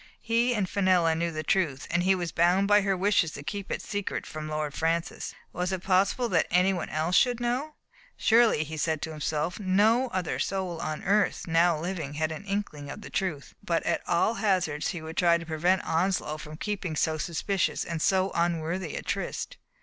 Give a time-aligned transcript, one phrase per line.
[0.19, 3.69] He and Fenella knew the truth, and he was bound by her wishes to keep
[3.71, 7.75] it secret from Lord Francis; was it possible that anyone else should know?
[8.17, 11.27] Surely, he said to himself, no other soul on earth Digitized by Google 27« THE
[11.27, 13.53] FATE OF FENELLA, now living had an inkling of the truth.
[13.63, 18.01] But at all hazards he would try to prevent Onslow from keeping so suspicious and
[18.01, 19.57] so unworthy a tryst.